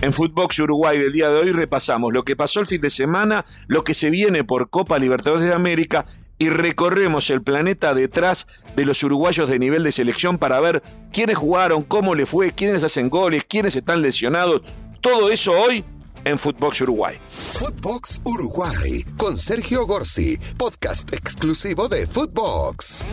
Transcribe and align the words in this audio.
En 0.00 0.12
Footbox 0.12 0.60
Uruguay 0.60 0.96
del 0.96 1.12
día 1.12 1.28
de 1.28 1.40
hoy 1.40 1.52
repasamos 1.52 2.12
lo 2.12 2.24
que 2.24 2.36
pasó 2.36 2.60
el 2.60 2.66
fin 2.66 2.80
de 2.80 2.90
semana, 2.90 3.44
lo 3.66 3.82
que 3.82 3.94
se 3.94 4.10
viene 4.10 4.44
por 4.44 4.70
Copa 4.70 4.98
Libertadores 4.98 5.44
de 5.44 5.54
América 5.54 6.06
y 6.38 6.50
recorremos 6.50 7.30
el 7.30 7.42
planeta 7.42 7.94
detrás 7.94 8.46
de 8.76 8.84
los 8.84 9.02
uruguayos 9.02 9.48
de 9.48 9.58
nivel 9.58 9.82
de 9.82 9.90
selección 9.90 10.38
para 10.38 10.60
ver 10.60 10.84
quiénes 11.12 11.36
jugaron, 11.36 11.82
cómo 11.82 12.14
le 12.14 12.26
fue, 12.26 12.52
quiénes 12.52 12.84
hacen 12.84 13.10
goles, 13.10 13.44
quiénes 13.44 13.74
están 13.74 14.00
lesionados. 14.00 14.62
Todo 15.00 15.30
eso 15.30 15.52
hoy 15.52 15.84
en 16.24 16.38
Footbox 16.38 16.80
Uruguay. 16.82 17.16
Footbox 17.28 18.20
Uruguay 18.22 19.04
con 19.16 19.36
Sergio 19.36 19.84
Gorsi, 19.84 20.38
podcast 20.56 21.12
exclusivo 21.12 21.88
de 21.88 22.06
Footbox. 22.06 23.04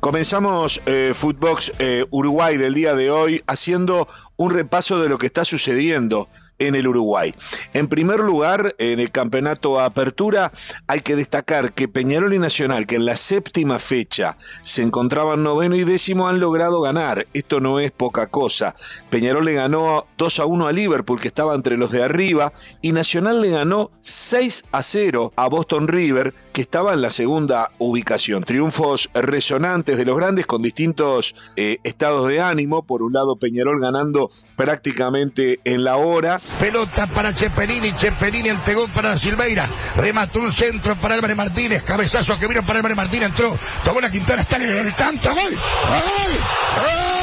Comenzamos 0.00 0.80
eh, 0.86 1.12
Footbox 1.12 1.72
eh, 1.80 2.06
Uruguay 2.10 2.56
del 2.56 2.74
día 2.74 2.94
de 2.94 3.10
hoy 3.10 3.42
haciendo 3.48 4.06
un 4.36 4.52
repaso 4.52 5.00
de 5.00 5.08
lo 5.08 5.18
que 5.18 5.26
está 5.26 5.44
sucediendo 5.44 6.28
en 6.58 6.74
el 6.74 6.88
Uruguay. 6.88 7.34
En 7.72 7.88
primer 7.88 8.20
lugar, 8.20 8.74
en 8.78 9.00
el 9.00 9.10
campeonato 9.10 9.80
Apertura, 9.80 10.52
hay 10.86 11.00
que 11.00 11.16
destacar 11.16 11.72
que 11.72 11.88
Peñarol 11.88 12.34
y 12.34 12.38
Nacional, 12.38 12.86
que 12.86 12.96
en 12.96 13.04
la 13.04 13.16
séptima 13.16 13.78
fecha 13.78 14.36
se 14.62 14.82
encontraban 14.82 15.42
noveno 15.42 15.76
y 15.76 15.84
décimo, 15.84 16.28
han 16.28 16.40
logrado 16.40 16.80
ganar. 16.80 17.26
Esto 17.32 17.60
no 17.60 17.80
es 17.80 17.90
poca 17.90 18.26
cosa. 18.26 18.74
Peñarol 19.10 19.44
le 19.44 19.54
ganó 19.54 20.06
2 20.16 20.40
a 20.40 20.46
1 20.46 20.66
a 20.66 20.72
Liverpool, 20.72 21.20
que 21.20 21.28
estaba 21.28 21.54
entre 21.54 21.76
los 21.76 21.90
de 21.90 22.02
arriba, 22.02 22.52
y 22.82 22.92
Nacional 22.92 23.40
le 23.40 23.50
ganó 23.50 23.90
6 24.00 24.64
a 24.72 24.82
0 24.82 25.32
a 25.36 25.48
Boston 25.48 25.88
River, 25.88 26.34
que 26.52 26.62
estaba 26.62 26.92
en 26.92 27.02
la 27.02 27.10
segunda 27.10 27.70
ubicación. 27.78 28.42
Triunfos 28.44 29.10
resonantes 29.14 29.96
de 29.96 30.04
los 30.04 30.16
grandes 30.16 30.46
con 30.46 30.62
distintos 30.62 31.34
eh, 31.56 31.78
estados 31.84 32.28
de 32.28 32.40
ánimo. 32.40 32.84
Por 32.84 33.02
un 33.02 33.12
lado, 33.12 33.36
Peñarol 33.36 33.80
ganando 33.80 34.30
prácticamente 34.56 35.60
en 35.64 35.84
la 35.84 35.96
hora 35.96 36.40
Pelota 36.58 37.06
para 37.08 37.34
Cheperini, 37.34 37.94
Cheperini 37.96 38.48
entregó 38.48 38.88
para 38.88 39.16
Silveira. 39.18 39.68
Remató 39.96 40.40
un 40.40 40.52
centro 40.52 40.96
para 40.96 41.14
Álvarez 41.14 41.36
Martínez. 41.36 41.82
Cabezazo 41.82 42.38
que 42.38 42.46
vino 42.46 42.62
para 42.64 42.78
Álvarez 42.78 42.96
Martínez. 42.96 43.28
Entró. 43.30 43.58
Tomó 43.84 44.00
la 44.00 44.10
Quintana. 44.10 44.42
Está 44.42 44.56
en 44.56 44.62
el 44.62 44.94
tanto. 44.94 45.34
¡Gol! 45.34 45.54
¡Gol! 45.54 46.38
¡Gol! 46.76 47.18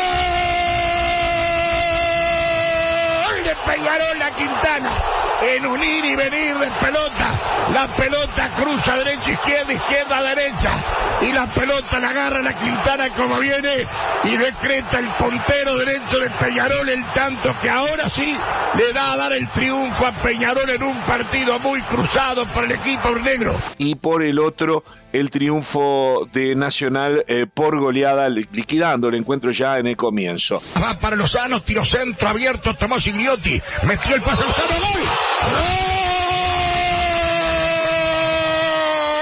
de 3.43 3.55
Peñarol 3.63 4.17
la 4.17 4.31
Quintana 4.33 5.24
en 5.41 5.65
un 5.65 5.83
ir 5.83 6.05
y 6.05 6.15
venir 6.15 6.55
de 6.57 6.71
pelota. 6.79 7.69
La 7.73 7.87
pelota 7.95 8.55
cruza 8.55 8.97
derecha, 8.97 9.31
izquierda, 9.31 9.73
izquierda, 9.73 10.21
derecha. 10.21 10.83
Y 11.21 11.31
la 11.31 11.47
pelota 11.53 11.99
la 11.99 12.09
agarra 12.09 12.41
la 12.41 12.53
Quintana 12.53 13.15
como 13.15 13.39
viene 13.39 13.87
y 14.23 14.37
decreta 14.37 14.99
el 14.99 15.09
puntero 15.11 15.77
derecho 15.77 16.19
de 16.19 16.29
Peñarol 16.31 16.89
el 16.89 17.05
tanto 17.13 17.55
que 17.61 17.69
ahora 17.69 18.09
sí 18.09 18.37
le 18.75 18.93
da 18.93 19.13
a 19.13 19.17
dar 19.17 19.33
el 19.33 19.49
triunfo 19.49 20.05
a 20.05 20.11
Peñarol 20.21 20.69
en 20.69 20.83
un 20.83 21.01
partido 21.01 21.59
muy 21.59 21.81
cruzado 21.83 22.45
para 22.53 22.65
el 22.65 22.73
equipo 22.73 23.09
negro. 23.11 23.55
Y 23.77 23.95
por 23.95 24.23
el 24.23 24.39
otro, 24.39 24.83
el 25.19 25.29
triunfo 25.29 26.27
de 26.33 26.55
Nacional 26.55 27.23
eh, 27.27 27.45
por 27.51 27.79
goleada, 27.79 28.27
liquidando 28.29 29.07
el 29.07 29.15
encuentro 29.15 29.51
ya 29.51 29.79
en 29.79 29.87
el 29.87 29.95
comienzo. 29.95 30.61
Va 30.81 30.99
para 30.99 31.15
Lozano, 31.15 31.63
tiro 31.63 31.85
centro 31.85 32.27
abierto, 32.27 32.75
tomó 32.75 32.99
Sigliotti, 32.99 33.61
metió 33.83 34.15
el 34.15 34.21
pase 34.21 34.43
Lozano, 34.43 34.75
gol. 34.75 35.09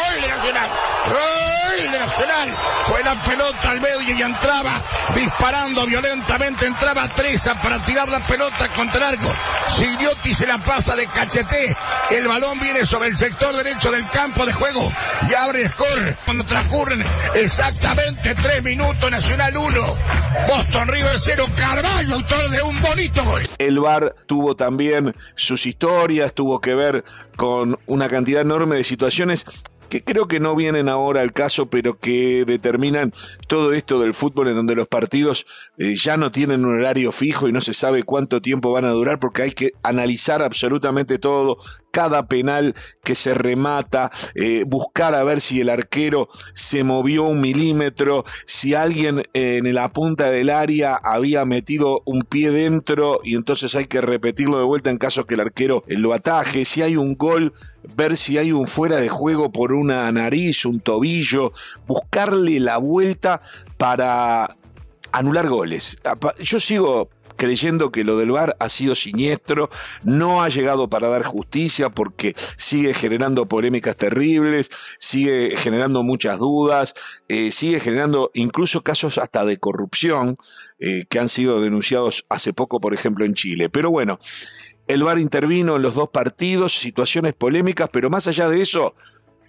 ¡Gol 0.09 0.22
de 0.22 0.27
Nacional! 0.27 0.72
¡Gol 1.08 1.91
de 1.91 1.93
Nacional! 2.06 2.54
Fue 2.88 3.02
la 3.02 3.23
pelota 3.23 3.72
al 3.72 3.80
medio 3.80 4.02
y 4.02 4.22
entraba 4.22 4.84
disparando 5.16 5.86
violentamente. 5.86 6.66
Entraba 6.66 7.08
Treza 7.16 7.56
para 7.62 7.84
tirar 7.86 8.09
la 8.09 8.28
pelota 8.28 8.68
contra 8.76 8.98
el 8.98 9.16
arco. 9.16 9.32
Sigliotti 9.78 10.36
se 10.36 10.46
la 10.46 10.58
pasa 10.58 10.98
de 10.98 11.08
cachete. 11.08 11.76
El 12.12 12.28
balón 12.28 12.59
viene 12.59 12.86
sobre 12.86 13.08
el 13.08 13.18
sector 13.18 13.56
derecho 13.56 13.90
del 13.90 14.09
campo 14.09 14.46
de 14.46 14.52
juego 14.52 14.92
y 15.30 15.34
abre 15.34 15.62
el 15.62 15.72
score. 15.72 16.18
Cuando 16.25 16.44
transcurren 16.44 17.06
exactamente 17.36 18.36
tres 18.36 18.62
minutos, 18.62 19.09
Nacional 19.09 19.56
1, 19.56 19.97
Boston 20.47 20.88
River 20.90 21.18
0, 21.24 21.46
Carvalho, 21.56 22.16
autor 22.16 22.50
de 22.50 22.62
un 22.62 22.81
bonito 22.81 23.24
gol. 23.24 23.44
El 23.59 23.80
VAR 23.80 24.13
tuvo 24.28 24.56
también 24.56 25.16
sus 25.36 25.66
historias, 25.66 26.34
tuvo 26.34 26.59
que 26.59 26.75
ver 26.75 27.06
con 27.38 27.80
una 27.86 28.09
cantidad 28.09 28.42
enorme 28.42 28.75
de 28.75 28.84
situaciones 28.84 29.46
que 29.94 30.04
creo 30.04 30.28
que 30.28 30.40
no 30.40 30.56
vienen 30.56 30.90
ahora 30.90 31.22
al 31.22 31.34
caso, 31.34 31.68
pero 31.68 32.00
que 32.00 32.46
determinan 32.46 33.14
todo 33.48 33.74
esto 33.74 34.00
del 34.00 34.16
fútbol 34.16 34.48
en 34.48 34.56
donde 34.56 34.74
los 34.74 34.88
partidos 34.88 35.46
eh, 35.78 35.94
ya 35.94 36.18
no 36.18 36.31
tienen 36.31 36.66
un 36.66 36.80
horario 36.80 37.12
fijo 37.12 37.48
y 37.48 37.52
no 37.52 37.62
se 37.62 37.76
sabe 37.76 38.02
cuánto 38.02 38.42
tiempo 38.42 38.72
van 38.72 38.86
a 38.86 38.90
durar 38.90 39.20
porque 39.20 39.44
hay 39.44 39.52
que 39.52 39.74
analizar 39.84 40.42
absolutamente 40.42 41.20
todo, 41.20 41.59
cada 41.94 42.26
penal 42.26 42.74
que 43.04 43.14
se 43.14 43.36
remata, 43.36 44.12
eh, 44.34 44.64
buscar 44.66 45.14
a 45.14 45.24
ver 45.24 45.40
si 45.40 45.62
el 45.62 45.70
arquero 45.70 46.28
se 46.56 46.84
movió 46.84 47.24
un 47.24 47.40
milímetro, 47.40 48.26
si 48.48 48.74
alguien 48.74 49.24
en 49.34 49.72
la 49.76 49.94
punta 49.94 50.31
del 50.31 50.50
área 50.50 50.96
había 50.96 51.46
metido 51.46 52.02
un 52.06 52.24
pie 52.24 52.50
dentro 52.50 53.22
y 53.24 53.36
entonces 53.36 53.76
hay 53.76 53.86
que 53.86 54.02
repetirlo 54.02 54.58
de 54.58 54.66
vuelta 54.66 54.90
en 54.90 54.98
caso 54.98 55.26
que 55.26 55.36
el 55.36 55.42
arquero 55.42 55.84
lo 55.88 56.14
ataje, 56.14 56.66
si 56.66 56.81
hay 56.81 56.98
un 56.98 57.16
gol 57.16 57.54
ver 57.96 58.18
si 58.18 58.38
hay 58.40 58.52
un 58.52 58.66
fuera 58.66 58.98
de 58.98 59.10
juego 59.10 59.52
por 59.52 59.74
una 59.74 60.12
nariz, 60.12 60.66
un 60.66 60.80
tobillo, 60.80 61.52
buscarle 61.86 62.60
la 62.60 62.78
vuelta 62.78 63.42
para 63.78 64.56
anular 65.12 65.48
goles. 65.48 65.98
Yo 66.40 66.60
sigo 66.60 67.10
creyendo 67.44 67.92
que 67.92 68.06
lo 68.06 68.18
del 68.18 68.31
VAR 68.31 68.56
ha 68.62 68.70
sido 68.70 68.96
siniestro, 68.96 69.70
no 70.06 70.44
ha 70.44 70.48
llegado 70.48 70.90
para 70.90 71.09
dar 71.09 71.24
justicia 71.24 71.90
porque 71.90 72.34
sigue 72.56 72.94
generando 72.94 73.50
polémicas 73.50 73.98
terribles, 73.98 74.70
sigue 74.98 75.54
generando 75.58 76.04
muchas 76.04 76.40
dudas, 76.40 76.94
eh, 77.28 77.52
sigue 77.52 77.81
generando 77.81 78.31
incluso 78.34 78.81
casos 78.81 79.18
hasta 79.18 79.44
de 79.44 79.58
corrupción 79.58 80.38
eh, 80.80 81.04
que 81.09 81.20
han 81.20 81.28
sido 81.28 81.59
denunciados 81.59 82.26
hace 82.30 82.54
poco, 82.54 82.80
por 82.80 82.94
ejemplo, 82.94 83.26
en 83.26 83.34
Chile. 83.34 83.70
Pero 83.70 83.92
bueno, 83.92 84.20
el 84.88 85.04
VAR 85.04 85.20
intervino 85.20 85.75
en 85.75 85.81
los 85.81 85.96
dos 85.96 86.08
partidos, 86.08 86.72
situaciones 86.72 87.34
polémicas, 87.34 87.90
pero 87.92 88.10
más 88.10 88.25
allá 88.28 88.48
de 88.48 88.62
eso, 88.62 88.96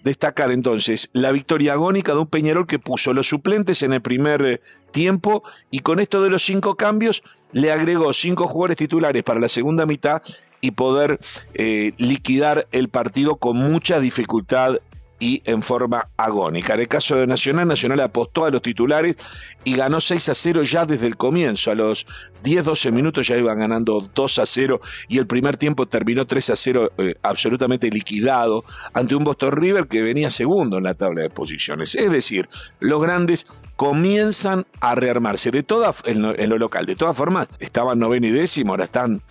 destacar 0.05 0.51
entonces 0.51 1.09
la 1.13 1.31
victoria 1.31 1.73
agónica 1.73 2.13
de 2.13 2.19
un 2.19 2.27
Peñarol 2.27 2.67
que 2.67 2.77
puso 2.77 3.11
los 3.11 3.27
suplentes 3.27 3.81
en 3.81 3.91
el 3.91 4.01
primer 4.01 4.41
eh, 4.43 4.61
tiempo 4.91 5.43
y 5.71 5.79
con 5.79 5.99
esto 5.99 6.21
de 6.21 6.29
los 6.29 6.43
cinco 6.43 6.75
cambios 6.75 7.23
le 7.51 7.71
agregó 7.71 8.13
cinco 8.13 8.47
jugadores 8.47 8.77
titulares 8.77 9.23
para 9.23 9.39
la 9.39 9.49
segunda 9.49 9.87
mitad 9.87 10.21
y 10.61 10.71
poder 10.71 11.19
eh, 11.55 11.93
liquidar 11.97 12.67
el 12.71 12.87
partido 12.89 13.37
con 13.37 13.57
mucha 13.57 13.99
dificultad 13.99 14.77
y 15.19 15.41
en 15.45 15.61
forma 15.61 16.09
agónica. 16.17 16.73
En 16.73 16.81
el 16.81 16.87
caso 16.87 17.15
de 17.15 17.27
Nacional, 17.27 17.67
Nacional 17.67 18.01
apostó 18.01 18.45
a 18.45 18.51
los 18.51 18.61
titulares 18.61 19.15
y 19.63 19.75
ganó 19.75 20.01
6 20.01 20.29
a 20.29 20.33
0 20.33 20.63
ya 20.63 20.85
desde 20.85 21.07
el 21.07 21.15
comienzo. 21.15 21.71
A 21.71 21.75
los 21.75 22.05
10-12 22.43 22.91
minutos 22.91 23.27
ya 23.27 23.37
iban 23.37 23.59
ganando 23.59 24.09
2 24.13 24.39
a 24.39 24.45
0 24.45 24.81
y 25.07 25.17
el 25.17 25.27
primer 25.27 25.57
tiempo 25.57 25.85
terminó 25.85 26.27
3 26.27 26.49
a 26.49 26.55
0 26.55 26.91
eh, 26.97 27.15
absolutamente 27.23 27.89
liquidado 27.89 28.65
ante 28.93 29.15
un 29.15 29.23
Boston 29.23 29.53
River 29.53 29.87
que 29.87 30.01
venía 30.01 30.29
segundo 30.29 30.77
en 30.77 30.83
la 30.83 30.93
tabla 30.93 31.21
de 31.21 31.29
posiciones. 31.29 31.95
Es 31.95 32.11
decir, 32.11 32.49
los 32.79 33.01
grandes 33.01 33.47
comienzan 33.75 34.65
a 34.79 34.95
rearmarse 34.95 35.51
de 35.51 35.63
toda, 35.63 35.93
en, 36.05 36.21
lo, 36.21 36.37
en 36.37 36.49
lo 36.49 36.57
local. 36.57 36.85
De 36.85 36.95
todas 36.95 37.15
formas, 37.15 37.47
estaban 37.59 37.99
noveno 37.99 38.27
y 38.27 38.31
décimo, 38.31 38.73
ahora 38.73 38.85
están 38.85 39.21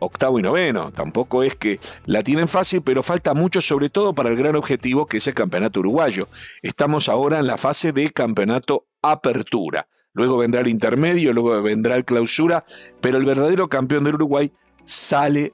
octavo 0.00 0.38
y 0.38 0.42
noveno. 0.42 0.90
Tampoco 0.92 1.42
es 1.42 1.54
que 1.54 1.78
la 2.06 2.22
tienen 2.22 2.48
fácil, 2.48 2.82
pero 2.82 3.02
falta 3.02 3.32
mucho, 3.34 3.60
sobre 3.60 3.88
todo 3.88 4.12
para 4.12 4.30
el 4.30 4.36
gran 4.36 4.56
objetivo 4.56 5.06
que 5.06 5.18
es 5.18 5.26
el 5.28 5.34
campeonato 5.34 5.80
uruguayo. 5.80 6.28
Estamos 6.62 7.08
ahora 7.08 7.38
en 7.38 7.46
la 7.46 7.56
fase 7.56 7.92
de 7.92 8.10
campeonato 8.10 8.86
apertura. 9.02 9.86
Luego 10.12 10.36
vendrá 10.36 10.60
el 10.60 10.68
intermedio, 10.68 11.32
luego 11.32 11.62
vendrá 11.62 11.96
el 11.96 12.04
clausura, 12.04 12.64
pero 13.00 13.18
el 13.18 13.24
verdadero 13.24 13.68
campeón 13.68 14.04
del 14.04 14.16
Uruguay 14.16 14.50
sale 14.84 15.52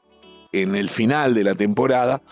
en 0.52 0.75
el 0.75 0.88
final 0.88 1.34
de 1.34 1.44
la 1.44 1.54
temporada 1.54 2.22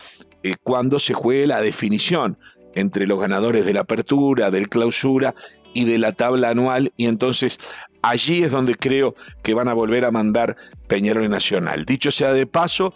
eh, 0.43 0.55
cuando 0.63 0.99
se 0.99 1.13
juegue 1.13 1.47
la 1.47 1.61
definición 1.61 2.39
entre 2.75 3.07
los 3.07 3.21
ganadores 3.21 3.67
de 3.67 3.75
la 3.75 3.81
apertura, 3.81 4.51
del 4.51 4.69
clausura 4.69 5.35
y 5.75 5.85
de 5.85 5.99
la 5.99 6.13
tabla 6.13 6.51
anual 6.51 6.93
y 6.97 7.07
entonces 7.07 7.59
allí 8.03 8.43
es 8.43 8.53
donde 8.53 8.75
creo 8.75 9.15
que 9.43 9.55
van 9.55 9.69
a 9.69 9.75
volver 9.75 10.05
a 10.05 10.11
mandar 10.11 10.57
Peñarol 10.87 11.29
Nacional. 11.29 11.85
Dicho 11.85 12.11
sea 12.11 12.33
de 12.33 12.47
paso, 12.47 12.95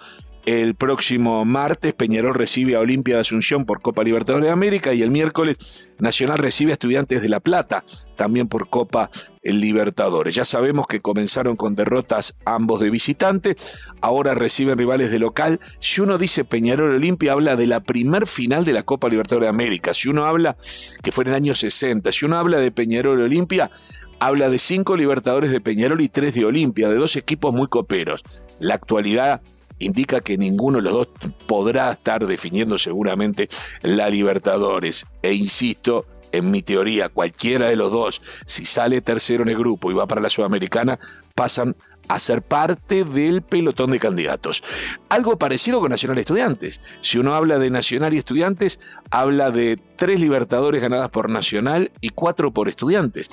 el 0.49 0.75
próximo 0.75 1.45
martes 1.45 1.93
Peñarol 1.93 2.33
recibe 2.33 2.75
a 2.75 2.81
Olimpia 2.81 3.17
de 3.17 3.21
Asunción 3.21 3.67
por 3.67 3.83
Copa 3.83 4.03
Libertadores 4.03 4.47
de 4.47 4.51
América 4.51 4.95
y 4.95 5.03
el 5.03 5.11
miércoles 5.11 5.93
Nacional 5.99 6.39
recibe 6.39 6.71
a 6.71 6.73
Estudiantes 6.73 7.21
de 7.21 7.29
La 7.29 7.41
Plata 7.41 7.85
también 8.17 8.49
por 8.49 8.71
Copa 8.71 9.11
Libertadores. 9.43 10.35
Ya 10.35 10.47
sabemos 10.47 10.87
que 10.87 11.01
comenzaron 11.01 11.55
con 11.55 11.75
derrotas 11.75 12.35
ambos 12.47 12.81
de 12.81 12.89
visitante, 12.89 13.57
ahora 14.01 14.35
reciben 14.35 14.79
rivales 14.79 15.11
de 15.11 15.19
local. 15.19 15.61
Si 15.81 16.01
uno 16.01 16.17
dice 16.17 16.45
Peñarol 16.45 16.95
Olimpia, 16.95 17.33
habla 17.33 17.55
de 17.55 17.67
la 17.67 17.81
primer 17.81 18.27
final 18.27 18.65
de 18.65 18.73
la 18.73 18.85
Copa 18.85 19.11
Libertadores 19.11 19.45
de 19.45 19.51
América. 19.51 19.93
Si 19.93 20.09
uno 20.09 20.25
habla 20.25 20.57
que 21.03 21.13
fue 21.13 21.25
en 21.25 21.29
el 21.29 21.37
año 21.37 21.55
60, 21.55 22.11
si 22.11 22.25
uno 22.25 22.39
habla 22.39 22.57
de 22.57 22.73
Peñarol 22.73 23.21
Olimpia, 23.21 23.71
habla 24.19 24.49
de 24.49 24.57
cinco 24.57 24.97
Libertadores 24.97 25.51
de 25.51 25.61
Peñarol 25.61 26.01
y 26.01 26.09
tres 26.09 26.35
de 26.35 26.47
Olimpia, 26.47 26.89
de 26.89 26.97
dos 26.97 27.17
equipos 27.17 27.53
muy 27.53 27.69
coperos. 27.69 28.25
La 28.61 28.75
actualidad 28.75 29.43
indica 29.79 30.21
que 30.21 30.39
ninguno 30.39 30.79
de 30.79 30.85
los 30.85 30.93
dos 30.93 31.09
podrá 31.47 31.93
estar 31.93 32.27
definiendo 32.27 32.79
seguramente 32.79 33.49
la 33.83 34.11
Libertadores. 34.11 35.07
E 35.23 35.33
insisto, 35.33 36.07
en 36.33 36.51
mi 36.51 36.63
teoría, 36.63 37.09
cualquiera 37.09 37.69
de 37.69 37.77
los 37.77 37.91
dos, 37.91 38.23
si 38.47 38.67
sale 38.67 39.01
tercero 39.01 39.43
en 39.43 39.49
el 39.51 39.59
grupo 39.59 39.91
y 39.91 39.95
va 39.95 40.07
para 40.07 40.21
la 40.21 40.31
Sudamericana, 40.31 40.99
pasan 41.35 41.77
a 42.09 42.19
ser 42.19 42.43
parte 42.43 43.05
del 43.05 43.43
pelotón 43.43 43.91
de 43.91 43.99
candidatos. 43.99 44.63
Algo 45.09 45.39
parecido 45.39 45.81
con 45.81 45.91
Nacional 45.91 46.19
Estudiantes. 46.19 46.81
Si 47.01 47.19
uno 47.19 47.35
habla 47.35 47.59
de 47.59 47.71
Nacional 47.71 48.15
y 48.15 48.19
Estudiantes, 48.19 48.81
habla 49.11 49.51
de 49.51 49.79
tres 49.97 50.21
Libertadores 50.21 50.81
ganadas 50.81 51.11
por 51.11 51.31
Nacional 51.31 51.93
y 52.01 52.11
cuatro 52.11 52.53
por 52.53 52.69
Estudiantes 52.69 53.29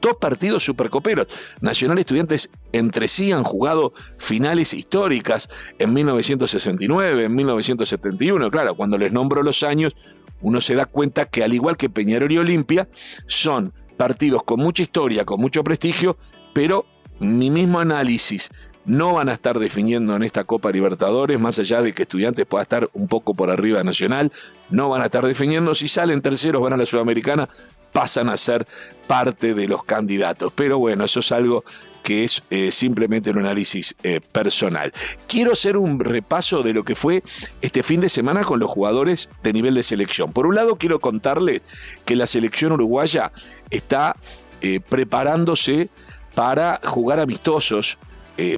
dos 0.00 0.16
partidos 0.20 0.64
supercoperos. 0.64 1.26
Nacional 1.60 1.98
Estudiantes 1.98 2.50
entre 2.72 3.08
sí 3.08 3.32
han 3.32 3.44
jugado 3.44 3.92
finales 4.18 4.74
históricas 4.74 5.48
en 5.78 5.92
1969, 5.92 7.24
en 7.24 7.34
1971. 7.34 8.50
Claro, 8.50 8.74
cuando 8.74 8.98
les 8.98 9.12
nombro 9.12 9.42
los 9.42 9.62
años, 9.62 9.94
uno 10.40 10.60
se 10.60 10.74
da 10.74 10.86
cuenta 10.86 11.26
que 11.26 11.44
al 11.44 11.52
igual 11.52 11.76
que 11.76 11.90
Peñarol 11.90 12.32
y 12.32 12.38
Olimpia, 12.38 12.88
son 13.26 13.72
partidos 13.96 14.42
con 14.44 14.60
mucha 14.60 14.82
historia, 14.82 15.24
con 15.24 15.40
mucho 15.40 15.62
prestigio, 15.62 16.16
pero 16.54 16.86
mi 17.18 17.50
mismo 17.50 17.78
análisis 17.78 18.50
no 18.86 19.12
van 19.14 19.28
a 19.28 19.34
estar 19.34 19.58
definiendo 19.58 20.16
en 20.16 20.22
esta 20.22 20.44
Copa 20.44 20.70
Libertadores, 20.70 21.38
más 21.38 21.58
allá 21.58 21.82
de 21.82 21.92
que 21.92 22.02
Estudiantes 22.02 22.46
pueda 22.46 22.62
estar 22.62 22.88
un 22.94 23.08
poco 23.08 23.34
por 23.34 23.50
arriba 23.50 23.78
de 23.78 23.84
Nacional, 23.84 24.32
no 24.70 24.88
van 24.88 25.02
a 25.02 25.06
estar 25.06 25.24
definiendo. 25.24 25.74
Si 25.74 25.86
salen 25.86 26.22
terceros, 26.22 26.62
van 26.62 26.72
a 26.72 26.76
la 26.76 26.86
Sudamericana, 26.86 27.48
pasan 27.92 28.28
a 28.28 28.36
ser 28.36 28.66
parte 29.06 29.54
de 29.54 29.68
los 29.68 29.84
candidatos. 29.84 30.52
Pero 30.54 30.78
bueno, 30.78 31.04
eso 31.04 31.20
es 31.20 31.32
algo 31.32 31.64
que 32.02 32.24
es 32.24 32.42
eh, 32.50 32.70
simplemente 32.70 33.30
un 33.30 33.38
análisis 33.38 33.94
eh, 34.02 34.20
personal. 34.32 34.92
Quiero 35.26 35.52
hacer 35.52 35.76
un 35.76 36.00
repaso 36.00 36.62
de 36.62 36.72
lo 36.72 36.84
que 36.84 36.94
fue 36.94 37.22
este 37.60 37.82
fin 37.82 38.00
de 38.00 38.08
semana 38.08 38.42
con 38.42 38.58
los 38.58 38.70
jugadores 38.70 39.28
de 39.42 39.52
nivel 39.52 39.74
de 39.74 39.82
selección. 39.82 40.32
Por 40.32 40.46
un 40.46 40.54
lado, 40.54 40.76
quiero 40.76 40.98
contarles 40.98 41.62
que 42.04 42.16
la 42.16 42.26
selección 42.26 42.72
uruguaya 42.72 43.32
está 43.70 44.16
eh, 44.62 44.80
preparándose 44.80 45.88
para 46.34 46.80
jugar 46.84 47.20
amistosos 47.20 47.98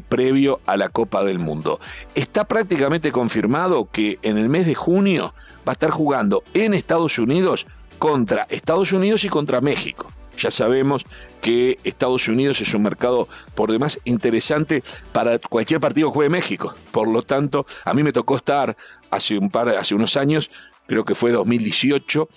previo 0.09 0.61
a 0.67 0.77
la 0.77 0.91
Copa 0.91 1.25
del 1.25 1.41
Mundo. 1.41 1.81
Está 2.15 2.45
prácticamente 2.45 3.11
confirmado 3.11 3.89
que 3.91 4.21
en 4.23 4.39
el 4.39 4.49
mes 4.49 4.65
de 4.65 4.77
junio 4.77 5.35
va 5.67 5.73
a 5.73 5.73
estar 5.73 5.91
jugando 5.91 6.45
en 6.55 6.73
Estados 6.73 7.19
Unidos 7.19 7.67
contra 8.03 8.49
Estados 8.51 8.93
Unidos 8.93 9.23
y 9.23 9.29
contra 9.29 9.61
México. 9.61 10.11
Ya 10.37 10.51
sabemos 10.51 11.07
que 11.41 11.79
Estados 11.85 12.27
Unidos 12.27 12.61
es 12.61 12.75
un 12.75 12.83
mercado 12.83 13.29
por 13.55 13.71
demás 13.71 14.01
interesante 14.03 14.83
para 15.13 15.39
cualquier 15.39 15.79
partido 15.79 16.09
que 16.09 16.15
juegue 16.15 16.31
México. 16.31 16.75
Por 16.91 17.07
lo 17.07 17.23
tanto, 17.23 17.65
a 17.85 17.95
mí 17.95 18.03
me 18.03 18.13
tocó 18.13 18.35
estar 18.35 18.77
hace, 19.13 19.39
un 19.39 19.51
par, 19.51 19.69
hace 19.69 19.95
unos 19.95 20.17
años, 20.17 20.51
creo 20.89 21.05
que 21.05 21.15
fue 21.15 21.31
2018 21.31 22.29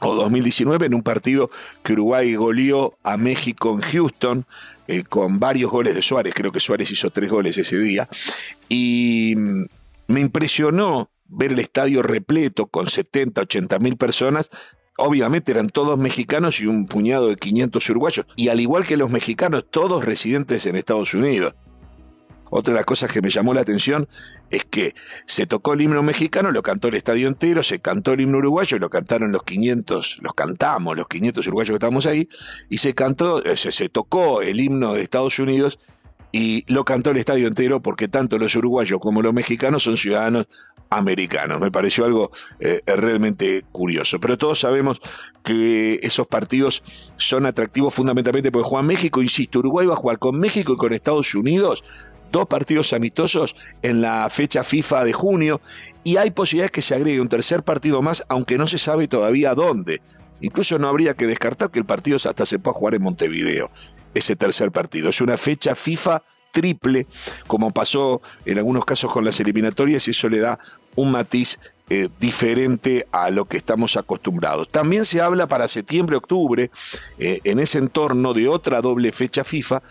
o 0.00 0.14
2019, 0.16 0.86
en 0.86 0.94
un 0.94 1.04
partido 1.04 1.50
que 1.84 1.92
Uruguay 1.92 2.34
goleó 2.34 2.98
a 3.04 3.16
México 3.16 3.70
en 3.70 3.82
Houston, 3.82 4.44
eh, 4.88 5.04
con 5.04 5.38
varios 5.38 5.70
goles 5.70 5.94
de 5.94 6.02
Suárez, 6.02 6.34
creo 6.34 6.50
que 6.50 6.58
Suárez 6.58 6.90
hizo 6.90 7.10
tres 7.10 7.30
goles 7.30 7.56
ese 7.56 7.78
día, 7.78 8.08
y 8.68 9.34
mm, 9.36 9.66
me 10.08 10.18
impresionó 10.18 11.10
ver 11.28 11.52
el 11.52 11.60
estadio 11.60 12.02
repleto 12.02 12.66
con 12.66 12.88
70, 12.88 13.42
80 13.42 13.78
mil 13.78 13.96
personas 13.96 14.50
obviamente 14.96 15.52
eran 15.52 15.68
todos 15.68 15.98
mexicanos 15.98 16.60
y 16.60 16.66
un 16.66 16.86
puñado 16.86 17.28
de 17.28 17.36
500 17.36 17.90
uruguayos, 17.90 18.26
y 18.36 18.48
al 18.48 18.60
igual 18.60 18.86
que 18.86 18.96
los 18.96 19.10
mexicanos, 19.10 19.66
todos 19.70 20.04
residentes 20.04 20.66
en 20.66 20.76
Estados 20.76 21.14
Unidos. 21.14 21.54
Otra 22.50 22.74
de 22.74 22.80
las 22.80 22.86
cosas 22.86 23.12
que 23.12 23.22
me 23.22 23.30
llamó 23.30 23.54
la 23.54 23.60
atención 23.60 24.08
es 24.50 24.64
que 24.64 24.94
se 25.24 25.46
tocó 25.46 25.74
el 25.74 25.82
himno 25.82 26.02
mexicano, 26.02 26.50
lo 26.50 26.62
cantó 26.62 26.88
el 26.88 26.94
estadio 26.94 27.28
entero, 27.28 27.62
se 27.62 27.78
cantó 27.78 28.12
el 28.12 28.22
himno 28.22 28.38
uruguayo, 28.38 28.78
lo 28.78 28.90
cantaron 28.90 29.30
los 29.30 29.44
500, 29.44 30.18
los 30.20 30.34
cantamos 30.34 30.96
los 30.96 31.06
500 31.06 31.46
uruguayos 31.46 31.70
que 31.70 31.76
estábamos 31.76 32.06
ahí, 32.06 32.28
y 32.68 32.78
se 32.78 32.92
cantó, 32.92 33.44
eh, 33.44 33.56
se, 33.56 33.70
se 33.70 33.88
tocó 33.88 34.42
el 34.42 34.58
himno 34.58 34.94
de 34.94 35.02
Estados 35.02 35.38
Unidos 35.38 35.78
y 36.32 36.64
lo 36.72 36.84
cantó 36.84 37.10
el 37.10 37.16
estadio 37.16 37.48
entero 37.48 37.80
porque 37.82 38.08
tanto 38.08 38.38
los 38.38 38.54
uruguayos 38.54 38.98
como 39.00 39.22
los 39.22 39.32
mexicanos 39.32 39.84
son 39.84 39.96
ciudadanos 39.96 40.46
americanos. 40.90 41.60
Me 41.60 41.70
pareció 41.70 42.04
algo 42.04 42.30
eh, 42.58 42.82
realmente 42.86 43.64
curioso. 43.72 44.20
Pero 44.20 44.36
todos 44.36 44.60
sabemos 44.60 45.00
que 45.42 46.00
esos 46.02 46.26
partidos 46.26 46.82
son 47.16 47.46
atractivos 47.46 47.94
fundamentalmente 47.94 48.52
porque 48.52 48.68
juegan 48.68 48.86
México. 48.86 49.22
Insisto, 49.22 49.60
Uruguay 49.60 49.86
va 49.86 49.94
a 49.94 49.96
jugar 49.96 50.18
con 50.18 50.38
México 50.38 50.74
y 50.74 50.76
con 50.76 50.92
Estados 50.92 51.34
Unidos 51.34 51.84
dos 52.30 52.46
partidos 52.46 52.92
amistosos 52.92 53.56
en 53.82 54.00
la 54.00 54.28
fecha 54.30 54.62
FIFA 54.62 55.04
de 55.04 55.12
junio 55.12 55.60
y 56.04 56.16
hay 56.16 56.30
posibilidades 56.30 56.70
que 56.70 56.82
se 56.82 56.94
agregue 56.94 57.20
un 57.20 57.28
tercer 57.28 57.64
partido 57.64 58.02
más, 58.02 58.24
aunque 58.28 58.56
no 58.56 58.68
se 58.68 58.78
sabe 58.78 59.08
todavía 59.08 59.54
dónde. 59.54 60.00
Incluso 60.40 60.78
no 60.78 60.88
habría 60.88 61.14
que 61.14 61.26
descartar 61.26 61.70
que 61.70 61.80
el 61.80 61.84
partido 61.84 62.16
hasta 62.16 62.46
se 62.46 62.58
pueda 62.58 62.78
jugar 62.78 62.94
en 62.94 63.02
Montevideo, 63.02 63.70
ese 64.14 64.36
tercer 64.36 64.70
partido. 64.70 65.10
Es 65.10 65.20
una 65.20 65.36
fecha 65.36 65.74
FIFA 65.74 66.22
triple, 66.50 67.06
como 67.46 67.72
pasó 67.72 68.22
en 68.44 68.58
algunos 68.58 68.84
casos 68.84 69.12
con 69.12 69.24
las 69.24 69.40
eliminatorias, 69.40 70.06
y 70.08 70.10
eso 70.12 70.28
le 70.28 70.40
da 70.40 70.58
un 70.96 71.12
matiz 71.12 71.58
eh, 71.92 72.08
diferente 72.20 73.06
a 73.10 73.30
lo 73.30 73.46
que 73.46 73.56
estamos 73.56 73.96
acostumbrados. 73.96 74.68
También 74.68 75.04
se 75.04 75.20
habla 75.20 75.48
para 75.48 75.66
septiembre-octubre, 75.66 76.70
eh, 77.18 77.40
en 77.42 77.58
ese 77.58 77.78
entorno 77.78 78.32
de 78.32 78.46
otra 78.46 78.80
doble 78.80 79.10
fecha 79.10 79.42
FIFA, 79.42 79.82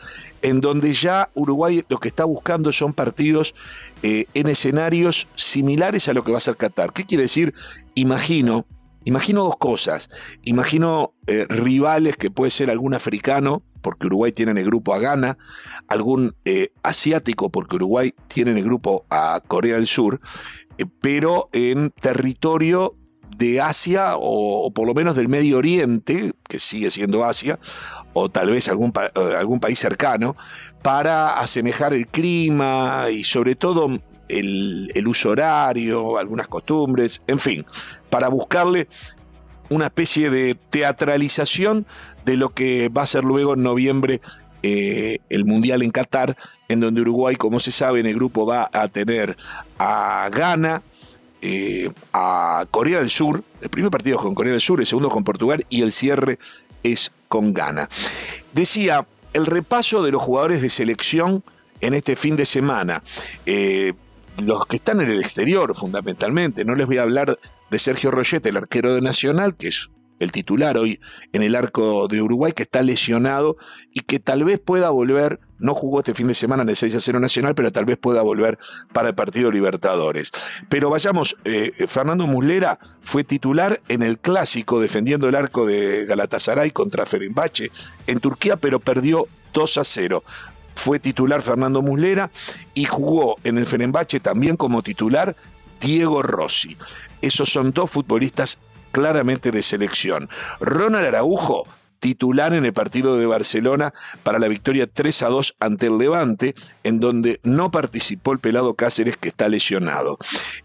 en 0.41 0.61
donde 0.61 0.93
ya 0.93 1.29
Uruguay 1.33 1.83
lo 1.89 1.97
que 1.97 2.07
está 2.07 2.23
buscando 2.23 2.71
son 2.71 2.93
partidos 2.93 3.53
eh, 4.01 4.27
en 4.33 4.47
escenarios 4.47 5.27
similares 5.35 6.07
a 6.07 6.13
lo 6.13 6.23
que 6.23 6.31
va 6.31 6.37
a 6.37 6.41
ser 6.41 6.55
Qatar. 6.55 6.93
¿Qué 6.93 7.05
quiere 7.05 7.23
decir? 7.23 7.53
Imagino, 7.95 8.65
imagino 9.09 9.43
dos 9.43 9.57
cosas. 9.57 10.09
Imagino 10.43 11.13
rivales 11.49 12.17
que 12.17 12.31
puede 12.31 12.51
ser 12.51 12.71
algún 12.71 12.93
africano, 12.93 13.63
porque 13.81 14.07
Uruguay 14.07 14.31
tiene 14.31 14.51
en 14.51 14.57
el 14.57 14.65
grupo 14.65 14.93
a 14.93 14.99
Ghana, 14.99 15.37
algún 15.87 16.35
eh, 16.45 16.69
asiático, 16.83 17.49
porque 17.49 17.77
Uruguay 17.77 18.13
tiene 18.27 18.51
en 18.51 18.57
el 18.57 18.63
grupo 18.63 19.05
a 19.09 19.41
Corea 19.47 19.75
del 19.75 19.87
Sur, 19.87 20.19
eh, 20.77 20.85
pero 21.01 21.49
en 21.53 21.91
territorio 21.91 22.95
de 23.37 23.61
Asia 23.61 24.15
o, 24.17 24.71
por 24.73 24.85
lo 24.85 24.93
menos 24.93 25.15
del 25.15 25.29
Medio 25.29 25.57
Oriente, 25.57 26.33
que 26.47 26.59
sigue 26.59 26.91
siendo 26.91 27.23
Asia, 27.23 27.59
o 28.13 28.29
tal 28.29 28.49
vez 28.49 28.67
algún, 28.67 28.91
eh, 28.97 29.35
algún 29.37 29.59
país 29.59 29.79
cercano, 29.79 30.35
para 30.81 31.39
asemejar 31.39 31.93
el 31.93 32.07
clima 32.07 33.05
y 33.11 33.23
sobre 33.23 33.55
todo 33.55 33.99
el, 34.29 35.07
uso 35.07 35.31
horario, 35.31 36.17
algunas 36.17 36.47
costumbres, 36.47 37.21
en 37.27 37.39
fin, 37.39 37.65
para 38.09 38.29
buscarle 38.29 38.87
una 39.69 39.85
especie 39.85 40.29
de 40.29 40.55
teatralización 40.69 41.85
de 42.25 42.37
lo 42.37 42.49
que 42.49 42.89
va 42.89 43.03
a 43.03 43.05
ser 43.05 43.23
luego 43.23 43.53
en 43.53 43.63
noviembre 43.63 44.21
eh, 44.61 45.19
el 45.29 45.45
Mundial 45.45 45.83
en 45.83 45.91
Qatar, 45.91 46.35
en 46.67 46.79
donde 46.79 47.01
Uruguay, 47.01 47.35
como 47.35 47.59
se 47.59 47.71
sabe, 47.71 47.99
en 47.99 48.05
el 48.05 48.15
grupo 48.15 48.45
va 48.45 48.69
a 48.71 48.87
tener 48.87 49.37
a 49.77 50.29
Ghana, 50.31 50.81
eh, 51.41 51.89
a 52.11 52.65
Corea 52.69 52.99
del 52.99 53.09
Sur, 53.09 53.43
el 53.61 53.69
primer 53.69 53.91
partido 53.91 54.17
es 54.17 54.23
con 54.23 54.35
Corea 54.35 54.51
del 54.51 54.61
Sur, 54.61 54.79
el 54.79 54.85
segundo 54.85 55.09
con 55.09 55.23
Portugal 55.23 55.65
y 55.69 55.81
el 55.81 55.91
cierre 55.91 56.39
es 56.83 57.11
con 57.27 57.53
Ghana. 57.53 57.89
Decía, 58.53 59.05
el 59.33 59.45
repaso 59.45 60.03
de 60.03 60.11
los 60.11 60.21
jugadores 60.21 60.61
de 60.61 60.69
selección 60.69 61.43
en 61.81 61.93
este 61.93 62.15
fin 62.15 62.35
de 62.35 62.45
semana. 62.45 63.03
Eh, 63.45 63.93
los 64.41 64.65
que 64.65 64.77
están 64.77 65.01
en 65.01 65.09
el 65.09 65.19
exterior, 65.19 65.75
fundamentalmente. 65.75 66.65
No 66.65 66.75
les 66.75 66.87
voy 66.87 66.97
a 66.97 67.03
hablar 67.03 67.37
de 67.69 67.79
Sergio 67.79 68.11
Royete, 68.11 68.49
el 68.49 68.57
arquero 68.57 68.93
de 68.93 69.01
Nacional, 69.01 69.55
que 69.55 69.69
es 69.69 69.89
el 70.19 70.31
titular 70.31 70.77
hoy 70.77 70.99
en 71.31 71.41
el 71.41 71.55
arco 71.55 72.07
de 72.07 72.21
Uruguay, 72.21 72.51
que 72.51 72.63
está 72.63 72.81
lesionado 72.81 73.57
y 73.93 74.01
que 74.01 74.19
tal 74.19 74.43
vez 74.43 74.59
pueda 74.59 74.89
volver, 74.89 75.39
no 75.57 75.73
jugó 75.73 75.99
este 75.99 76.13
fin 76.13 76.27
de 76.27 76.33
semana 76.33 76.63
en 76.63 76.69
el 76.69 76.75
6 76.75 76.95
a 76.95 76.99
0 76.99 77.19
Nacional, 77.19 77.55
pero 77.55 77.71
tal 77.71 77.85
vez 77.85 77.97
pueda 77.97 78.21
volver 78.21 78.57
para 78.93 79.09
el 79.09 79.15
partido 79.15 79.51
Libertadores. 79.51 80.31
Pero 80.67 80.89
vayamos, 80.89 81.37
eh, 81.45 81.71
Fernando 81.87 82.27
Muslera 82.27 82.79
fue 83.01 83.23
titular 83.23 83.81
en 83.87 84.03
el 84.03 84.19
clásico 84.19 84.79
defendiendo 84.79 85.27
el 85.29 85.35
arco 85.35 85.65
de 85.65 86.05
Galatasaray 86.05 86.71
contra 86.71 87.05
Ferenbache 87.05 87.71
en 88.07 88.19
Turquía, 88.19 88.57
pero 88.57 88.79
perdió 88.79 89.27
2 89.53 89.77
a 89.77 89.83
0 89.83 90.23
fue 90.79 90.99
titular 90.99 91.41
Fernando 91.41 91.81
Muslera 91.81 92.31
y 92.73 92.85
jugó 92.85 93.35
en 93.43 93.57
el 93.57 93.65
Ferenbache 93.65 94.21
también 94.21 94.55
como 94.55 94.81
titular 94.81 95.35
Diego 95.81 96.23
Rossi. 96.23 96.77
Esos 97.21 97.49
son 97.49 97.71
dos 97.73 97.91
futbolistas 97.91 98.59
claramente 98.91 99.51
de 99.51 99.61
selección. 99.61 100.29
Ronald 100.61 101.07
Araujo, 101.07 101.67
titular 101.99 102.53
en 102.53 102.65
el 102.65 102.71
partido 102.71 103.17
de 103.17 103.25
Barcelona 103.25 103.93
para 104.23 104.39
la 104.39 104.47
victoria 104.47 104.87
3 104.87 105.23
a 105.23 105.27
2 105.27 105.55
ante 105.59 105.87
el 105.87 105.97
Levante, 105.97 106.55
en 106.83 107.01
donde 107.01 107.41
no 107.43 107.71
participó 107.71 108.31
el 108.31 108.39
pelado 108.39 108.75
Cáceres 108.75 109.17
que 109.17 109.27
está 109.27 109.49
lesionado. 109.49 110.17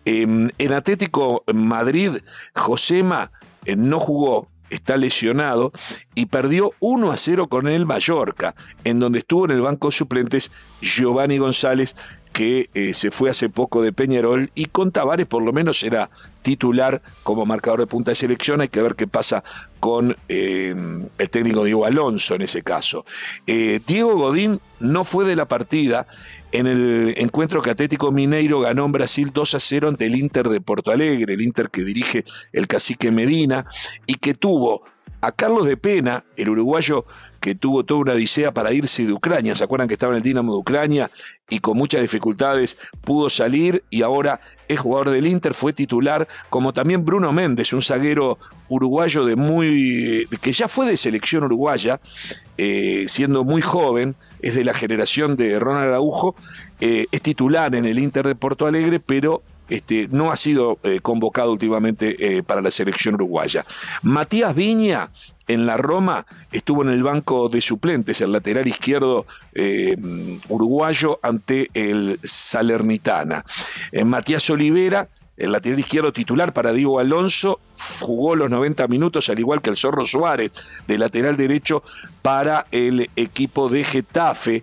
Em, 0.05 0.49
en 0.59 0.73
Atlético 0.73 1.43
Madrid, 1.53 2.19
Josema 2.55 3.33
eh, 3.65 3.75
no 3.75 3.99
jugó 3.99 4.49
está 4.75 4.97
lesionado 4.97 5.73
y 6.15 6.27
perdió 6.27 6.73
1 6.81 7.13
a 7.13 7.17
0 7.17 7.49
con 7.49 7.69
el 7.69 7.87
Mallorca, 7.87 8.55
en 8.85 9.01
donde 9.01 9.21
estuvo 9.21 9.45
en 9.45 9.53
el 9.53 9.61
banco 9.61 9.89
de 9.89 9.93
suplentes 9.93 10.51
Giovanni 10.81 11.39
González, 11.39 11.95
que 12.35 12.69
eh, 12.75 12.95
se 12.95 13.13
fue 13.13 13.31
hace 13.31 13.49
poco 13.49 13.81
de 13.81 13.93
Peñarol 13.93 14.51
y 14.57 14.67
con 14.67 14.91
Tavares 14.91 15.27
por 15.27 15.41
lo 15.41 15.53
menos 15.53 15.85
era 15.85 16.11
titular 16.43 17.01
como 17.23 17.47
marcador 17.47 17.79
de 17.79 17.87
punta 17.87 18.11
de 18.11 18.17
selección. 18.17 18.61
Hay 18.61 18.69
que 18.69 18.83
ver 18.83 18.97
qué 18.97 19.07
pasa 19.07 19.45
con 19.79 20.17
eh, 20.29 20.75
el 21.17 21.31
técnico 21.31 21.63
Diego 21.63 21.87
Alonso 21.87 22.35
en 22.35 22.43
ese 22.43 22.63
caso. 22.63 23.07
Eh, 23.47 23.81
Diego 23.87 24.17
Godín 24.17 24.61
no 24.81 25.05
fue 25.05 25.25
de 25.25 25.37
la 25.37 25.47
partida 25.47 26.09
en 26.51 26.67
el 26.67 27.15
encuentro 27.19 27.63
que 27.63 27.71
Atlético 27.71 28.11
Mineiro 28.11 28.59
ganó 28.59 28.85
en 28.85 28.93
Brasil 28.93 29.31
2 29.33 29.55
a 29.55 29.61
0 29.61 29.89
ante 29.91 30.07
el 30.07 30.17
Inter 30.17 30.49
de 30.49 30.61
Porto 30.61 30.91
Alegre, 30.91 31.35
el 31.35 31.41
Inter 31.41 31.71
que 31.71 31.85
dirige 31.85 32.25
el 32.53 32.67
cacique 32.67 33.13
Medina 33.13 33.65
y 34.07 34.17
que 34.17 34.35
tuvo 34.35 34.83
a 35.21 35.31
Carlos 35.31 35.67
de 35.67 35.77
Pena, 35.77 36.25
el 36.37 36.51
uruguayo 36.51 37.07
que 37.45 37.55
tuvo 37.55 37.85
toda 37.85 38.01
una 38.01 38.13
odisea 38.15 38.55
para 38.55 38.73
irse 38.73 39.05
de 39.05 39.13
Ucrania. 39.13 39.55
¿Se 39.55 39.63
acuerdan 39.63 39.87
que 39.87 39.93
estaba 39.93 40.15
en 40.15 40.17
el 40.17 40.23
Dinamo 40.23 40.53
de 40.53 40.59
Ucrania 40.61 41.11
y 41.51 41.59
con 41.59 41.77
muchas 41.77 42.01
dificultades 42.01 42.79
pudo 43.03 43.29
salir 43.29 43.85
y 43.91 44.01
ahora 44.01 44.41
es 44.67 44.81
jugador 44.81 45.11
del 45.11 45.27
Inter, 45.27 45.53
fue 45.53 45.75
titular, 45.75 46.27
como 46.49 46.73
también 46.73 47.05
Bruno 47.05 47.35
Méndez, 47.35 47.75
un 47.75 47.83
zaguero 47.83 48.39
uruguayo 48.71 49.27
de 49.27 49.37
muy 49.37 50.27
que 50.41 50.53
ya 50.53 50.69
fue 50.69 50.87
de 50.87 50.97
selección 50.97 51.45
uruguaya, 51.45 52.01
eh, 52.57 53.05
siendo 53.09 53.45
muy 53.45 53.61
joven, 53.61 54.15
es 54.41 54.55
de 54.55 54.65
la 54.65 54.73
generación 54.73 55.37
de 55.37 55.59
Ronald 55.59 55.89
Araujo, 55.89 56.35
eh, 56.81 57.05
es 57.13 57.21
titular 57.21 57.75
en 57.75 57.85
el 57.85 57.99
Inter 57.99 58.27
de 58.27 58.37
Porto 58.37 58.67
Alegre, 58.67 59.01
pero 59.01 59.43
este, 59.69 60.09
no 60.11 60.33
ha 60.33 60.37
sido 60.37 60.79
eh, 60.83 61.01
convocado 61.03 61.53
últimamente 61.53 62.43
para 62.47 62.63
la 62.63 62.71
selección 62.71 63.17
uruguaya. 63.17 63.67
Matías 64.03 64.55
Viña 64.55 65.11
en 65.47 65.67
la 65.67 65.77
Roma 65.77 66.27
estuvo 66.53 66.83
en 66.83 66.91
el 66.91 67.03
banco 67.03 67.49
de 67.49 67.61
suplentes, 67.61 68.21
el 68.21 68.33
lateral 68.33 68.67
izquierdo 68.67 69.27
eh, 69.55 69.97
uruguayo 70.49 71.19
ante 71.23 71.71
el 71.75 72.19
Salernitana. 72.23 73.45
En 73.93 74.09
Matías 74.09 74.49
Olivera, 74.51 75.09
el 75.37 75.53
lateral 75.53 75.79
izquierdo 75.81 76.13
titular 76.13 76.53
para 76.53 76.73
Diego 76.73 77.01
Alonso, 77.01 77.61
jugó 78.01 78.37
los 78.37 78.51
90 78.51 78.87
minutos, 78.89 79.29
al 79.29 79.39
igual 79.39 79.61
que 79.61 79.71
el 79.71 79.77
Zorro 79.77 80.07
Suárez, 80.07 80.53
de 80.87 80.99
lateral 80.99 81.37
derecho 81.37 81.83
para 82.23 82.67
el 82.71 83.11
equipo 83.17 83.69
de 83.69 83.85
Getafe 83.85 84.63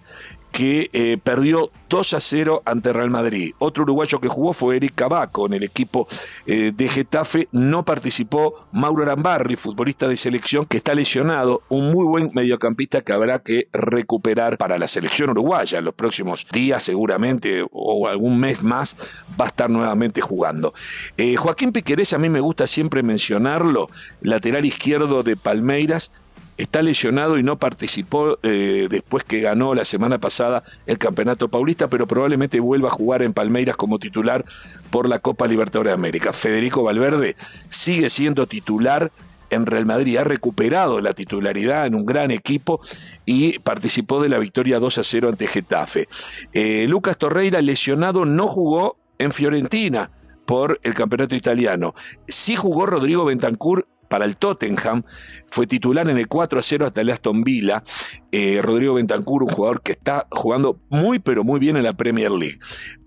que 0.52 0.90
eh, 0.94 1.18
perdió 1.24 1.72
2 1.90 2.14
a 2.14 2.20
0 2.20 2.64
ante 2.66 2.94
Real 2.94 3.10
Madrid. 3.10 3.54
Otro 3.60 3.84
uruguayo 3.84 4.20
que 4.20 4.28
jugó 4.28 4.54
fue 4.54 4.78
Eric 4.78 4.96
Cabaco 4.96 5.46
en 5.46 5.54
el 5.54 5.64
equipo 5.64 6.08
eh, 6.46 6.72
de 6.76 6.88
Getafe. 6.88 7.48
No 7.52 7.84
participó 7.84 8.68
Mauro 8.72 9.04
Arambarri, 9.04 9.56
futbolista 9.56 10.08
de 10.08 10.18
selección 10.18 10.66
que 10.66 10.78
está 10.78 10.96
lesionado, 10.96 11.62
un 11.70 11.92
muy 11.92 12.06
buen 12.06 12.32
mediocampista 12.34 13.02
que 13.02 13.14
habrá 13.14 13.40
que 13.40 13.68
recuperar 13.74 14.58
para 14.58 14.78
la 14.78 14.88
selección 14.88 15.32
uruguaya. 15.32 15.80
En 15.80 15.86
los 15.86 15.94
próximos 15.94 16.46
días 16.52 16.84
seguramente 16.84 17.66
o 17.72 18.08
algún 18.08 18.40
mes 18.40 18.64
más 18.64 18.96
va 19.40 19.46
a 19.46 19.48
estar 19.48 19.70
nuevamente 19.70 20.22
jugando. 20.22 20.74
Eh, 21.18 21.36
Joaquín 21.36 21.72
Piquerés, 21.72 22.14
a 22.14 22.18
mí 22.18 22.30
me 22.30 22.40
gusta 22.40 22.68
siempre 22.68 23.04
mencionarlo, 23.04 23.90
lateral 24.22 24.66
izquierdo 24.66 25.24
de 25.24 25.36
Palmeiras, 25.36 26.12
está 26.64 26.82
lesionado 26.82 27.38
y 27.38 27.44
no 27.44 27.58
participó 27.58 28.38
eh, 28.44 28.88
después 28.90 29.24
que 29.24 29.42
ganó 29.42 29.74
la 29.74 29.86
semana 29.86 30.20
pasada 30.20 30.64
el 30.86 30.98
Campeonato 30.98 31.50
Paulista, 31.50 31.90
pero 31.90 32.08
probablemente 32.08 32.60
vuelva 32.60 32.90
a 32.90 32.92
jugar 32.92 33.24
en 33.24 33.34
Palmeiras 33.34 33.76
como 33.76 34.00
titular 34.00 34.46
por 34.90 35.10
la 35.10 35.20
Copa 35.20 35.48
Libertadores 35.48 35.92
de 35.92 35.96
América. 35.96 36.34
Federico 36.34 36.84
Valverde 36.84 37.36
sigue 37.70 38.10
siendo 38.10 38.48
titular 38.48 39.12
en 39.50 39.66
Real 39.66 39.86
Madrid, 39.86 40.18
ha 40.18 40.24
recuperado 40.24 41.02
la 41.02 41.14
titularidad 41.14 41.86
en 41.86 41.96
un 41.96 42.06
gran 42.06 42.32
equipo 42.32 42.80
y 43.26 43.60
participó 43.60 44.22
de 44.22 44.30
la 44.30 44.40
victoria 44.40 44.80
2 44.80 44.98
a 44.98 45.04
0 45.04 45.30
ante 45.30 45.48
Getafe. 45.48 46.08
Eh, 46.54 46.86
Lucas 46.88 47.18
Torreira, 47.18 47.62
lesionado, 47.62 48.24
no 48.26 48.48
jugó 48.48 48.98
en 49.18 49.32
Fiorentina 49.34 50.10
por 50.46 50.80
el 50.84 50.94
campeonato 50.94 51.36
italiano. 51.36 51.94
Sí 52.28 52.56
jugó 52.56 52.86
Rodrigo 52.86 53.26
Bentancur 53.26 53.88
para 54.12 54.26
el 54.26 54.36
Tottenham, 54.36 55.04
fue 55.48 55.66
titular 55.66 56.10
en 56.10 56.18
el 56.18 56.28
4 56.28 56.60
a 56.60 56.62
0 56.62 56.86
hasta 56.86 57.00
el 57.00 57.10
Aston 57.10 57.44
Villa. 57.46 57.82
Eh, 58.30 58.60
Rodrigo 58.62 58.96
Bentancur, 58.96 59.44
un 59.44 59.50
jugador 59.50 59.82
que 59.82 59.94
está 59.94 60.28
jugando 60.32 60.82
muy 60.90 61.20
pero 61.20 61.46
muy 61.46 61.62
bien 61.62 61.78
en 61.78 61.84
la 61.84 61.94
Premier 61.94 62.30
League. 62.30 62.60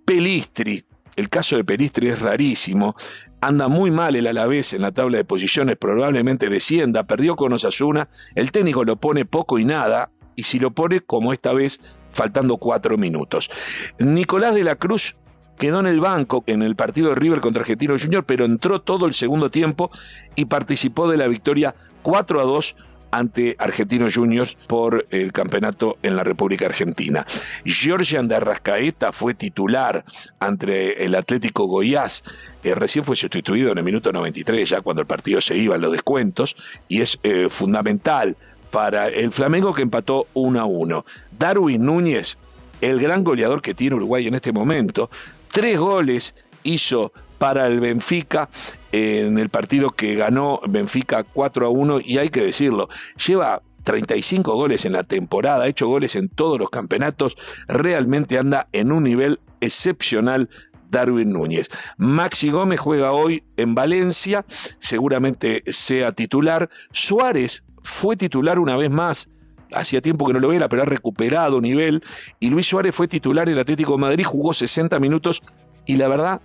Pelistri, 0.06 0.82
el 1.16 1.28
caso 1.28 1.56
de 1.56 1.64
Pelistri 1.64 2.08
es 2.08 2.20
rarísimo. 2.20 2.96
Anda 3.42 3.68
muy 3.68 3.90
mal 3.90 4.16
el 4.16 4.26
Alavés 4.26 4.72
en 4.72 4.80
la 4.80 4.92
tabla 4.92 5.18
de 5.18 5.24
posiciones, 5.26 5.76
probablemente 5.76 6.48
descienda, 6.48 7.06
perdió 7.06 7.36
con 7.36 7.52
Osasuna, 7.52 8.08
el 8.34 8.50
técnico 8.50 8.82
lo 8.82 8.96
pone 8.96 9.26
poco 9.26 9.58
y 9.58 9.66
nada, 9.66 10.10
y 10.36 10.44
si 10.44 10.58
lo 10.58 10.70
pone 10.70 11.00
como 11.02 11.34
esta 11.34 11.52
vez, 11.52 11.98
faltando 12.12 12.56
cuatro 12.56 12.96
minutos. 12.96 13.50
Nicolás 13.98 14.54
de 14.54 14.64
la 14.64 14.76
Cruz 14.76 15.18
quedó 15.58 15.80
en 15.80 15.86
el 15.86 16.00
banco 16.00 16.44
en 16.46 16.62
el 16.62 16.76
partido 16.76 17.10
de 17.10 17.14
River 17.14 17.40
contra 17.40 17.62
Argentino 17.62 17.96
Junior, 17.98 18.24
pero 18.24 18.44
entró 18.44 18.80
todo 18.80 19.06
el 19.06 19.14
segundo 19.14 19.50
tiempo 19.50 19.90
y 20.34 20.46
participó 20.46 21.08
de 21.08 21.16
la 21.16 21.28
victoria 21.28 21.74
4 22.02 22.40
a 22.40 22.44
2 22.44 22.76
ante 23.14 23.54
Argentinos 23.60 24.16
Juniors 24.16 24.56
por 24.66 25.06
el 25.10 25.32
campeonato 25.32 25.98
en 26.02 26.16
la 26.16 26.24
República 26.24 26.66
Argentina. 26.66 27.24
Georgian 27.64 28.26
de 28.26 28.34
Arrascaeta 28.34 29.12
fue 29.12 29.34
titular 29.34 30.04
ante 30.40 31.04
el 31.04 31.14
Atlético 31.14 31.66
Goiás. 31.66 32.24
Recién 32.64 33.04
fue 33.04 33.14
sustituido 33.14 33.70
en 33.70 33.78
el 33.78 33.84
minuto 33.84 34.10
93, 34.10 34.68
ya 34.68 34.80
cuando 34.80 35.02
el 35.02 35.06
partido 35.06 35.40
se 35.40 35.56
iba 35.56 35.76
a 35.76 35.78
los 35.78 35.92
descuentos, 35.92 36.56
y 36.88 37.02
es 37.02 37.20
eh, 37.22 37.46
fundamental 37.48 38.36
para 38.72 39.06
el 39.06 39.30
Flamengo 39.30 39.72
que 39.72 39.82
empató 39.82 40.26
1 40.34 40.60
a 40.60 40.64
1. 40.64 41.04
Darwin 41.38 41.84
Núñez, 41.84 42.36
el 42.80 43.00
gran 43.00 43.22
goleador 43.22 43.62
que 43.62 43.74
tiene 43.74 43.94
Uruguay 43.94 44.26
en 44.26 44.34
este 44.34 44.50
momento, 44.50 45.08
Tres 45.54 45.78
goles 45.78 46.34
hizo 46.64 47.12
para 47.38 47.68
el 47.68 47.78
Benfica 47.78 48.50
en 48.90 49.38
el 49.38 49.50
partido 49.50 49.90
que 49.90 50.16
ganó 50.16 50.60
Benfica 50.66 51.22
4 51.22 51.66
a 51.66 51.68
1 51.68 52.00
y 52.04 52.18
hay 52.18 52.28
que 52.28 52.42
decirlo, 52.42 52.88
lleva 53.24 53.62
35 53.84 54.52
goles 54.52 54.84
en 54.84 54.94
la 54.94 55.04
temporada, 55.04 55.62
ha 55.62 55.68
hecho 55.68 55.86
goles 55.86 56.16
en 56.16 56.28
todos 56.28 56.58
los 56.58 56.70
campeonatos, 56.70 57.36
realmente 57.68 58.36
anda 58.36 58.66
en 58.72 58.90
un 58.90 59.04
nivel 59.04 59.38
excepcional 59.60 60.50
Darwin 60.90 61.30
Núñez. 61.30 61.68
Maxi 61.98 62.50
Gómez 62.50 62.80
juega 62.80 63.12
hoy 63.12 63.44
en 63.56 63.76
Valencia, 63.76 64.44
seguramente 64.80 65.62
sea 65.68 66.10
titular. 66.10 66.68
Suárez 66.90 67.62
fue 67.84 68.16
titular 68.16 68.58
una 68.58 68.76
vez 68.76 68.90
más 68.90 69.28
hacía 69.74 70.00
tiempo 70.00 70.26
que 70.26 70.32
no 70.32 70.38
lo 70.38 70.48
veía, 70.48 70.68
pero 70.68 70.82
ha 70.82 70.86
recuperado 70.86 71.60
nivel. 71.60 72.02
Y 72.40 72.48
Luis 72.48 72.66
Suárez 72.66 72.94
fue 72.94 73.08
titular 73.08 73.48
en 73.48 73.58
Atlético 73.58 73.98
Madrid, 73.98 74.24
jugó 74.24 74.54
60 74.54 74.98
minutos 74.98 75.42
y 75.86 75.96
la 75.96 76.08
verdad 76.08 76.40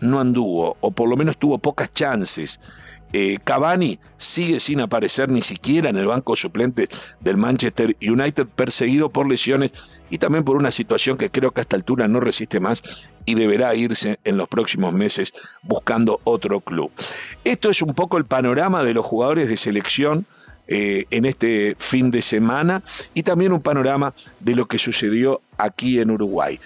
no 0.00 0.20
anduvo, 0.20 0.76
o 0.80 0.90
por 0.90 1.08
lo 1.08 1.16
menos 1.16 1.36
tuvo 1.36 1.58
pocas 1.58 1.92
chances. 1.92 2.60
Eh, 3.16 3.38
Cavani 3.44 4.00
sigue 4.16 4.58
sin 4.58 4.80
aparecer 4.80 5.28
ni 5.28 5.40
siquiera 5.40 5.88
en 5.88 5.96
el 5.96 6.08
banco 6.08 6.34
suplente 6.34 6.88
del 7.20 7.36
Manchester 7.36 7.96
United, 8.02 8.48
perseguido 8.48 9.08
por 9.08 9.28
lesiones 9.28 9.72
y 10.10 10.18
también 10.18 10.42
por 10.42 10.56
una 10.56 10.72
situación 10.72 11.16
que 11.16 11.30
creo 11.30 11.52
que 11.52 11.60
a 11.60 11.62
esta 11.62 11.76
altura 11.76 12.08
no 12.08 12.18
resiste 12.18 12.58
más 12.58 13.08
y 13.24 13.36
deberá 13.36 13.72
irse 13.76 14.18
en 14.24 14.36
los 14.36 14.48
próximos 14.48 14.92
meses 14.92 15.32
buscando 15.62 16.20
otro 16.24 16.58
club. 16.58 16.90
Esto 17.44 17.70
es 17.70 17.82
un 17.82 17.94
poco 17.94 18.18
el 18.18 18.24
panorama 18.24 18.82
de 18.82 18.94
los 18.94 19.06
jugadores 19.06 19.48
de 19.48 19.56
selección 19.56 20.26
eh, 20.66 21.04
en 21.10 21.24
este 21.24 21.76
fin 21.78 22.10
de 22.10 22.22
semana 22.22 22.82
y 23.12 23.22
también 23.22 23.52
un 23.52 23.60
panorama 23.60 24.14
de 24.40 24.54
lo 24.54 24.66
que 24.66 24.78
sucedió 24.78 25.40
aquí 25.58 26.00
en 26.00 26.10
Uruguay. 26.10 26.58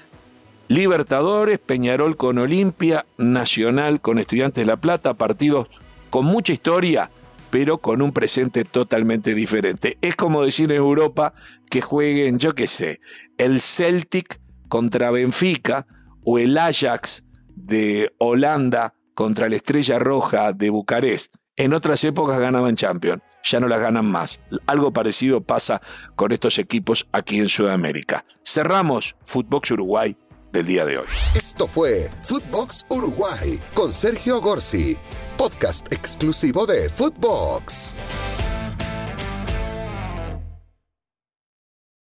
Libertadores, 0.69 1.59
Peñarol 1.59 2.17
con 2.17 2.39
Olimpia, 2.39 3.07
Nacional 3.17 4.01
con 4.01 4.19
Estudiantes 4.19 4.63
de 4.63 4.67
La 4.67 4.77
Plata, 4.77 5.15
partidos 5.15 5.69
con 6.11 6.27
mucha 6.27 6.53
historia, 6.53 7.11
pero 7.51 7.79
con 7.79 8.03
un 8.03 8.13
presente 8.13 8.65
totalmente 8.65 9.35
diferente. 9.35 9.97
Es 10.01 10.15
como 10.15 10.43
decir 10.45 10.71
en 10.71 10.77
Europa 10.77 11.33
que 11.71 11.81
jueguen, 11.81 12.39
yo 12.39 12.55
qué 12.55 12.67
sé, 12.67 13.01
el 13.39 13.61
Celtic 13.61 14.41
contra 14.69 15.11
Benfica 15.11 15.87
o 16.25 16.39
el 16.39 16.59
Ajax 16.59 17.25
de 17.57 18.13
Holanda 18.19 18.95
contra 19.15 19.49
la 19.49 19.57
Estrella 19.57 19.99
Roja 19.99 20.53
de 20.53 20.71
Bucarest. 20.71 21.35
En 21.59 21.75
otras 21.75 22.05
épocas 22.05 22.39
ganaban 22.39 22.77
Champions, 22.77 23.21
ya 23.43 23.59
no 23.59 23.67
las 23.67 23.81
ganan 23.81 24.07
más. 24.07 24.41
Algo 24.67 24.93
parecido 24.93 25.41
pasa 25.41 25.83
con 26.15 26.31
estos 26.31 26.57
equipos 26.61 27.09
aquí 27.11 27.41
en 27.41 27.49
Sudamérica. 27.49 28.25
Cerramos 28.45 29.17
Footbox 29.25 29.73
Uruguay 29.73 30.17
del 30.53 30.67
día 30.67 30.85
de 30.85 30.99
hoy. 30.99 31.07
Esto 31.35 31.67
fue 31.67 32.11
Footbox 32.23 32.87
Uruguay 32.89 33.61
con 33.75 33.93
Sergio 33.93 34.41
Gorsi, 34.41 34.97
podcast 35.37 35.93
exclusivo 35.93 36.65
de 36.65 36.89
Footbox. 36.89 37.93